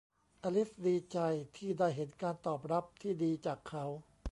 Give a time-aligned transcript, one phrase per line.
[0.43, 1.17] อลิซดีใจ
[1.57, 3.85] ที่ได้เห็นการตอบรับที่ดีจากเขา